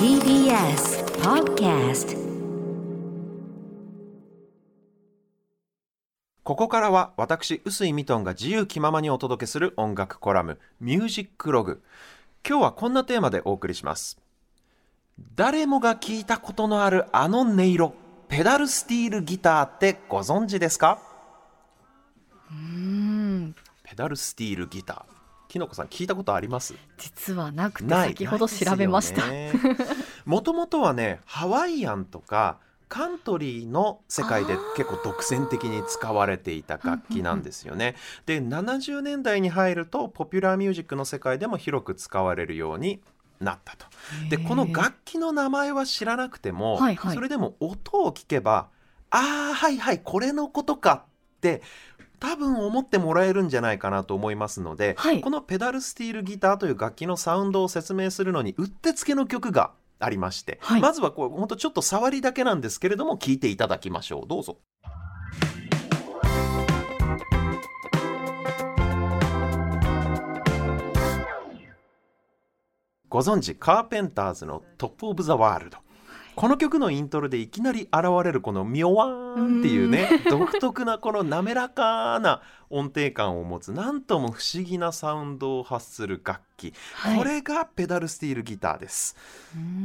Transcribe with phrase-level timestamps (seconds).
[0.00, 2.18] TBS Podcast
[6.42, 11.80] ここからは私臼井ミトンが自由気ままにお届けする音楽コラム「ミュージックログ」
[12.44, 14.18] 今日はこんなテーマでお送りします。
[15.36, 17.94] 誰もが聞いたことのあるあの音色
[18.26, 20.98] ペダルスティールギターってご存知ですか？
[23.84, 25.09] ペダルスティールギター
[25.50, 26.74] きのこさん聞いたことあります？
[26.96, 29.24] 実はなくて先ほど調べました。
[30.24, 37.96] もともとはねハワイアンとかカントリーの世界で結構独占的に使われていた楽器なんですよね。
[38.26, 43.00] で70年代に入るとポピュラーミュージックの世界でも広く使われるように
[43.40, 43.86] なったと。
[44.28, 47.14] でこの楽器の名前は知らなくても、はいはい。
[47.14, 48.68] それでも音を聞けば
[49.10, 51.62] ああはいはいこれのことかって
[52.20, 55.20] 多分思ってもらえるんじゃないかなと思いますので、はい。
[55.22, 60.80] このペダルスティールギターという楽器のサウンドを説明するのにうってつけの曲がありまして、はい。
[60.80, 64.28] まずはこう本当ちょっと触りだけなんですけれども聞いていただきましょう。
[64.28, 64.58] どうぞ。
[73.08, 75.78] ご存知カーペンターズの「トップ・オブ・ザ・ワールド」
[76.36, 87.18] この曲のイントロでいきなり現れるこの「ミョワーン」っていうね独特なこの滑らかな音程感を持つなんとも不思議なサウンドを発する楽器、はい。
[87.18, 89.16] これがペダルスティールギターです。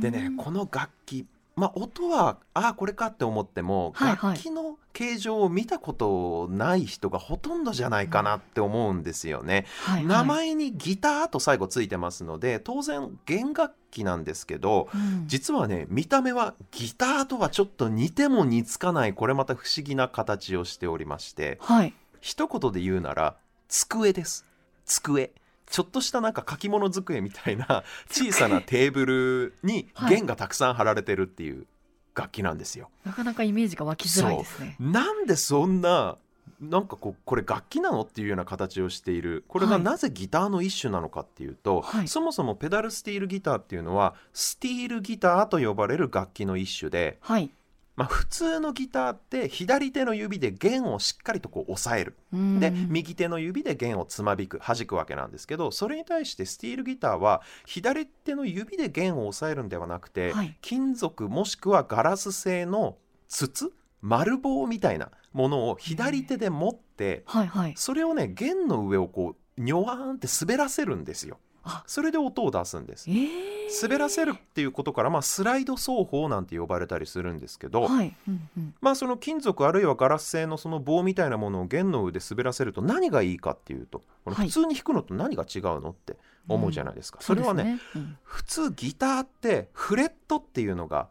[0.00, 1.26] でねこの楽器
[1.56, 4.30] まあ音はああこれかって思っても、はいはい。
[4.34, 9.66] 楽器の形状を見たことない人がほとんどじゃないかなって思うんですよね。
[9.80, 10.06] はいはい。
[10.06, 15.24] 名前にギターと最後ついてますので当然弦楽器なんですけど、うん。
[15.26, 21.56] 実はね見た目はギターとはちょっと似ても似つかないこれまた不思議な形をしておりまして。
[21.62, 21.94] はい。
[22.20, 23.36] 一言で言うなら
[23.68, 24.44] 机です。
[24.84, 25.32] 机
[25.68, 31.66] ちょっとしたなんか書き物机みたいな小さなテーブルにはい弦がたくさん貼られてるっていう
[32.14, 32.90] 楽器なんですよ。
[33.04, 34.76] なかなかイメージが湧きづらいですね。
[34.80, 36.16] なんでそんな
[36.60, 47.50] なんかこうこれ楽器なのっていうような形をしているこれがはいなぜギターの一種なのかっていうと、はいそもそもペダルスティールギターっていうのはスティールギターと呼ばれる楽器の一種で、はい。
[47.96, 62.96] まあ、普通のギターって左手の指で弦をしっかりとこう押さえるうんで右手の指で弦をつまびく弾くわけなんですけどそれに対してスティールギターは左手の指で弦を押さえるんではなくて、はい金属もしくはガラス製の
[63.28, 67.74] 筒丸棒みたいなものを左手で持ってはいはい。
[67.76, 71.45] それをね弦の上をこうニョワーンって滑らせるんですよあ。
[71.86, 73.10] それで音を出すんです。
[73.10, 73.12] え。
[73.12, 73.46] ー。
[73.82, 78.14] 滑らせるっていうことから、まあ、スライド奏法なんて呼ばれたりするんですけど、はい。
[78.28, 86.16] うんうんまあその金属あるいはガラス製のその棒みたいなものを弦の上で滑らせると何がいいかっていうとこれはい普通に弾くのと何が違うのって
[86.48, 88.18] 思うじゃないですか、それはねうですうん。
[88.22, 91.08] 普通ギターってフレットっていうのが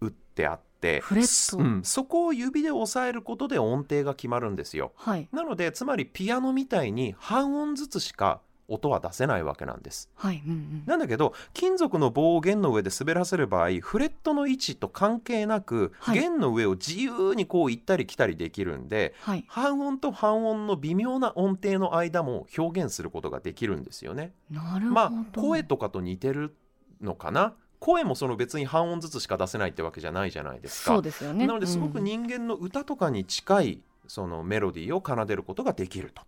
[0.00, 1.58] 打ってあってフレット。
[1.58, 4.92] うん、そこを指で押さえることで音程が決まるんですよ。
[4.96, 5.28] はい。
[5.32, 10.42] なのでつまりピアノみたいに半音ずつしか音は出せないわけなんですはい。
[10.46, 19.44] うんうんなんだけど金属の棒を弦の上で滑らせる場合フレットの位置と関係なく、はい弦の上を自由にこう行ったり来たりできるんではい。
[19.48, 24.32] 半音と半音の微妙な音程の間も表現することができるんですよね。
[24.50, 24.94] なるほど。
[24.94, 26.54] まあ声とかと似てる
[27.00, 27.54] のかな？
[27.80, 30.94] 声もその別に半音ずつしか出せないってわけじゃないじゃないですか。
[30.94, 31.46] そうですよね。
[31.46, 36.22] なのですごくうん人間の歌とかに近いそのメロディーを奏でることができると。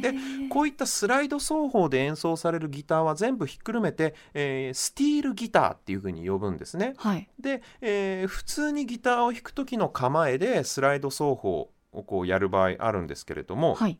[0.00, 0.14] で
[0.48, 6.94] こういったスライド奏法で演奏されるギターは全部ひっくるめて、えースティールギターっていうふうに呼ぶんですね。
[6.96, 7.28] はい。
[7.38, 13.98] で、えー普通にギターを弾く時の構えでスライド奏法をこうやる場合あるんですけれども、はい。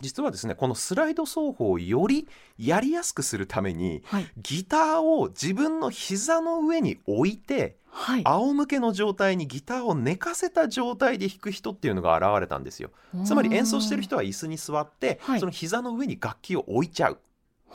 [0.00, 2.28] 実はですねこのスライド奏法をより
[2.58, 4.26] やりやすくするためにはい。
[4.36, 8.24] ギターを自分の膝の上に置いてはい。
[8.24, 12.90] 仰向けの状態にギターを寝かせた状態で弾く人っていうのが現れたんですよ。
[13.24, 17.18] つまり演奏してる人は椅子に座って、はいその膝の上に楽器を置いちゃううん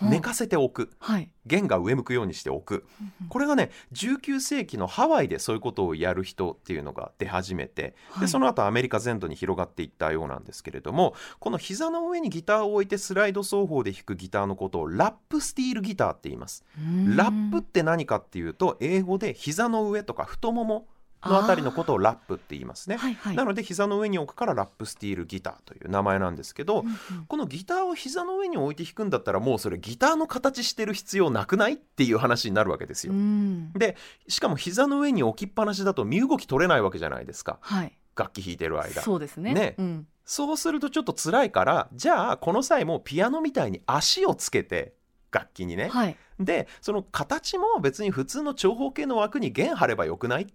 [0.09, 0.91] 寝かせておく。
[0.99, 1.29] はい。
[1.45, 2.85] 弦が上向くようにしておく。
[3.01, 8.21] うんこれがね19世紀のハワイでそういうことをやる人っていうのが出始めてはい。
[8.21, 16.63] でその後アメリカ全土に広がっていったようなんですけれどもこの膝の上にギターを置いてスライド奏法で弾くギターのことをラップスティールギターって言います。
[16.77, 17.15] うん。
[17.15, 20.87] ラップって何かっていうと英語で膝の上とか太もも
[21.29, 22.97] のあたりのことをラップって言いますね。
[22.97, 23.35] はいはい。
[23.35, 26.93] なので膝の上に置くからラップスティールギターという名前なんですけど、うんうん
[27.27, 33.13] このギターを膝の上に置いて弾くんだったらもうそれギターの形してる必要なくないっていう話になるわけですよ。
[33.13, 33.95] うんで
[34.27, 37.97] しかも膝の上に置きっぱなしだと身動き取れないわけじゃないですかはい。
[38.15, 39.53] 楽器弾いてる間そうですね。
[39.53, 40.07] ねうん。
[40.25, 44.93] そうするとちょっと辛いからじゃあこの際もピアノみたいに足をつけて
[45.31, 45.89] 楽器にね。
[45.89, 46.17] はい。
[46.39, 50.45] でその形も別に普通の長方形の枠に弦張ればよくないっ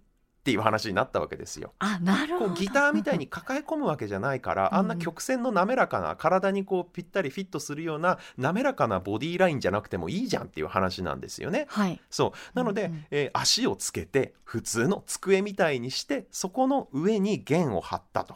[0.49, 1.73] ていう話になったわけですよ。
[1.79, 2.53] あ、なるほど。
[2.55, 11.67] ギターみたいに抱え込むわけじゃないからうんあんな曲線の滑らかな体にこうぴったりフィットするような滑らかなボディーラインじゃなくてもいいじゃんっていう話なんですよね。
[11.69, 12.01] はい。
[12.09, 18.35] そうなので、うんうんえー足をつけて普通の机みたいにしてそこの上に弦を張ったと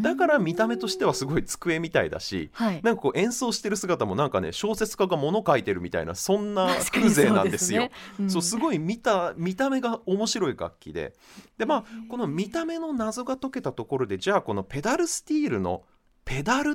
[0.00, 2.80] だから見た目としてはすごい机みたいだしはい。
[2.82, 7.88] なんかこう演奏してる姿もなんかね小説家が物書いてるみたいなそんな風情なんですよ。
[8.16, 8.60] そうそうすい。
[8.60, 11.14] ごい見た見た目が面白い楽器で
[11.58, 15.82] でまあこの見た目の謎が解けたところでじゃあこのペダルスティールの
[16.24, 16.74] ペダルっ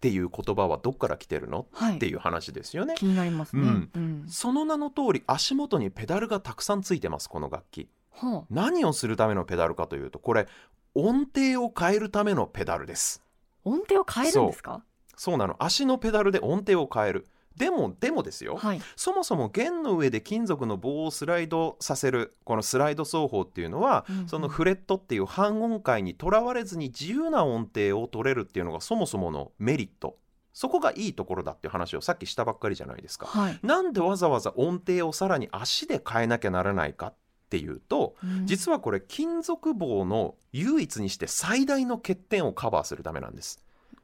[0.00, 1.66] ていう言葉はどっから来てるの？
[1.72, 2.94] はいっていう話ですよね。
[2.96, 3.62] 気になりますね。
[3.62, 4.24] うんうん。
[4.28, 7.88] その名の通り足元にペダルがたくさんついてますこの楽器。
[8.16, 10.46] は何をするためのペダルかというとこれ
[10.94, 13.22] 音程を変えるためのペダルです。
[13.64, 13.68] あ。
[13.68, 14.82] 音程を変えるんですか？
[15.16, 17.26] そうなの足のペダルで音程を変える。
[17.56, 18.80] でもでもですよ、はい。
[18.96, 30.16] そもそも弦の上で金属の棒をスライドさせるこのスライド奏法っていうのは、うんうんそのフレットっていう半音階にとらわれずに自由な音程を取れるっていうのがそもそものメリット
[30.52, 33.26] そこがいいところだっていう話をさっきしたばっかりじゃないですか。
[33.26, 33.58] はい。
[33.62, 37.14] なんでわざわざ音程をさらに足で変えなきゃならないかっ
[37.54, 43.60] ていうとうん実はこれ金属棒の唯一にして最大の欠点をカバーするためなんです。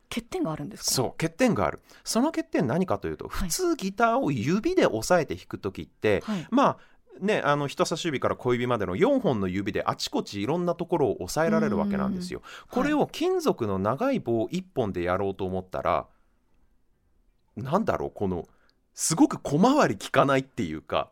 [0.08, 0.90] 欠点があるんですか？
[0.90, 6.46] そう欠点があるその欠点何かというとはい普通ギターを指で押さえて弾く時って、はい。
[6.50, 6.78] まあ
[7.20, 12.40] ね、あの人差し指から小指までの4本の指であちこちいろんなところを押さえられるわけなんですよ。
[12.70, 16.06] これを金属の長い棒1本でやろうと思ったら
[17.56, 18.48] なんだろうこの
[18.94, 21.10] すごく小回り効かないっていうか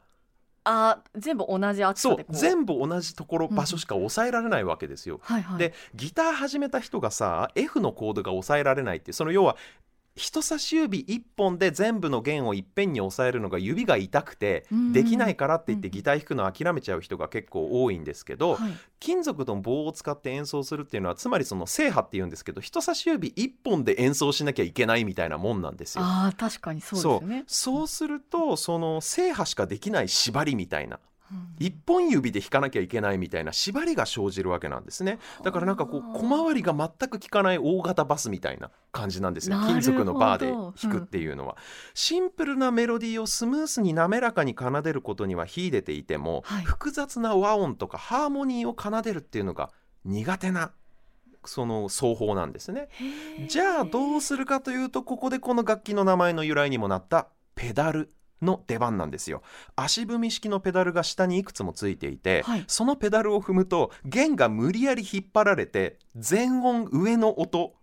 [0.70, 2.36] あー、全部同じ厚さでこう。
[2.36, 5.20] 全部同じところうん場所しか押さえられないわけですよ。
[5.22, 5.58] はいはい。
[5.58, 9.56] でギター始めた人がさ F のコードが押さえられないってその要は
[10.18, 18.72] 人差し指1本で全部の弦をいっぺんに押さえるのが指が痛くてできないからって言ってうんギター弾くの諦めちゃう人が結構多いんですけどはい。
[19.00, 26.04] 金属の棒を使って演奏するっていうのはつまりその正波っていうんですけど人差し指1本で演奏しなきゃいけないみたいなもんなんですよ。
[26.36, 27.44] 確かにそうですよね。
[27.46, 31.00] そうするとその正波しかできない縛りみたいなうん
[31.58, 35.18] 一本指で弾かなきゃいけないみたいな縛りが生じるわけなんですね。
[35.42, 39.58] だからなんかこう小回りが全く効かない大型バスみたいな感じなんですよ。
[39.66, 41.56] 金属のバーで弾くっていうのは、
[41.94, 46.64] シンプルなメロディーをスムースに滑らかに奏でることには秀でていても、はい。
[46.64, 49.70] 複雑な和音とかハーモニーを奏でるっていうのが
[50.04, 50.72] 苦手な
[51.44, 52.88] その奏法なんですね。
[53.48, 58.12] じゃあどうするかというとここでこの楽器の名前の由来にもなったペダル
[58.42, 59.42] の出番なんですよ。
[59.76, 62.64] 足踏み式のペダルが下にいくつもついていて、はい。
[62.66, 67.74] そのペダルを踏むと弦が無理やり引っ張られて全音上の音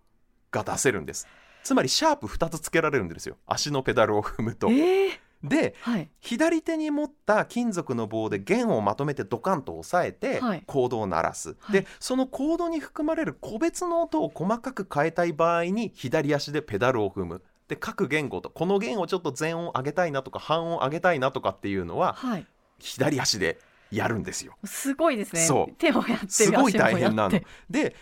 [0.50, 1.26] が出せるんです。
[1.62, 3.36] つまりシャープ2つつけられるんですよ。
[3.46, 4.68] 足のペダルを踏むと。
[4.68, 5.10] えー。
[5.42, 6.10] ではい。
[6.20, 10.62] 左手に持った金属の棒で弦をまとめてドカンと押さえてはい。
[10.66, 11.80] コードを鳴らす、はい。
[11.82, 22.46] でそのコードに含まれる個別の音を細かく変えたい場合に左足でペダルを踏むで各言語とこの弦をちょっと全音上げたいなとか半音上げたいなとかっていうのははい。
[22.78, 23.58] 左足で
[23.90, 24.54] やるんですよ。
[24.64, 25.46] すごいですね。
[25.46, 27.40] そう手もやってすごい大変なの。
[27.70, 27.96] で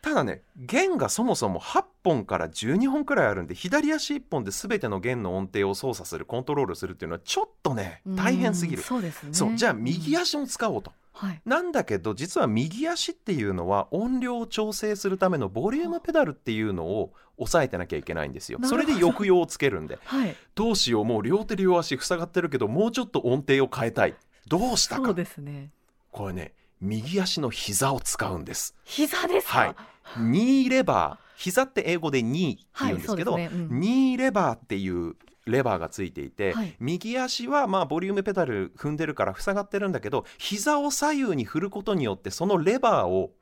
[0.00, 8.84] ただね弦がそもそも8本から12本くらいあるんで左足1本で全ての弦の音程を操作するコントロールするっていうのはちょっとね大変すぎるうん。
[8.84, 9.32] そうですね。
[9.32, 10.92] そうじゃあ右うん足も使おうと。
[11.12, 11.40] はい。
[11.44, 18.58] なんだけど実は右足っていうのは音量を調整するためのボリュームペダルっていうのを押さえてなきゃいけないんですよ。
[18.64, 20.36] それで抑揚をつけるんで はい。
[20.54, 24.14] どうしようもう両手両足塞がってるけどもうちょっと音程を変えたい
[24.48, 25.70] どうしたかそうですね。
[26.10, 28.74] これね右足の膝を使うんです。
[28.84, 29.58] 膝ですか？
[29.58, 29.74] はい
[30.18, 35.14] ニーレバー膝って英語でニーって言うんですけど、はいねうんニーレバーっていう
[35.46, 43.32] レバーがついていて、はい右足はまあボリュームペダル踏んでるから塞がってるんだけど膝を左右に振ることによってそのレバーを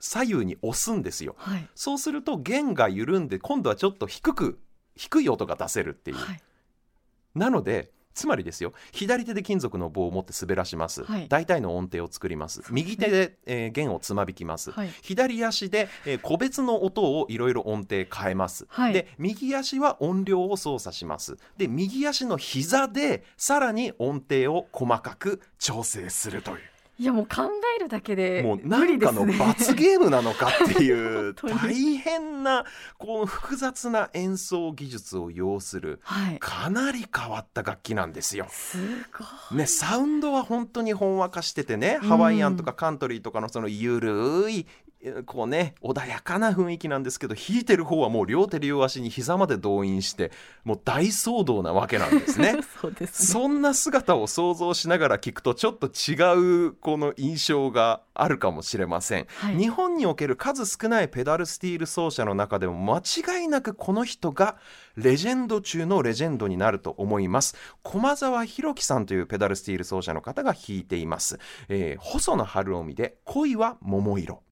[0.00, 1.68] 左右に押すんですよはい。
[1.74, 4.58] そうすると弦が緩んで今度はちょっと低く
[4.96, 6.42] 低い音が出せるっていう、はい。
[7.34, 11.28] なのでつまりですよ左手で金属の棒を持って滑らします、はい。
[11.28, 12.62] 大体の音程を作ります。
[12.70, 14.90] 右手で、えー弦をつまびきます、はい。
[15.02, 18.92] 左足で、えー個別の音をいろいろ音程変えます、はい。
[18.92, 21.38] で右足は音量を操作します。
[21.56, 26.58] で右足の膝でさらに音程を細かく調整するという
[26.98, 27.42] いやもう考
[27.78, 29.24] えるだけでもう無なんかの。
[29.26, 32.64] 罰ゲームなのかっていう大変な
[32.98, 36.38] この複雑な演奏技術を要するはい。
[36.40, 38.46] かなり変わった楽器なんですよ。
[38.50, 38.78] す
[39.16, 39.58] ごい。
[39.58, 44.66] ね、サウンドは本当にほんわかしててね、うんハワイアンとかカントリーとかのそのゆるいえ
[45.26, 50.32] こうね穏やかな雰囲気なんですけど弾いてる方はもう両手両足に膝まで動員して
[50.64, 52.56] もう大騒動なわけなんですね。
[52.82, 53.22] そうです。
[53.22, 53.40] ね。
[53.40, 59.56] そんな姿を想像しながら聞くとちょっと違うこの印象があるかもしれません、はい。
[59.56, 64.56] 日本における数少ないペダルスティール奏者の中でも間違いなくこの人が
[64.96, 67.54] レジェンド中のレジェンドになると思います。
[67.82, 71.38] 駒沢弘樹さんというペダルスティール奏者の方が弾いています、
[71.68, 74.42] えー細野晴臣で恋は桃色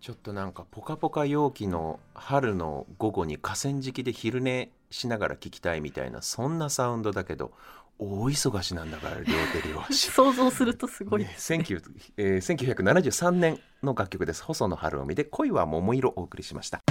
[0.00, 7.52] ちょっとなんかポカポカ陽気の春の午後に河川敷で昼寝しながら聞きたいみたいなそんなサウンドだけど
[7.98, 10.10] 大忙しなんだから両手両足。
[10.10, 11.22] 想像するとすごい。
[11.24, 11.82] ね19
[12.18, 14.42] えー1973年の楽曲です。
[14.42, 16.82] 細野晴臣で恋は桃色をお送りしました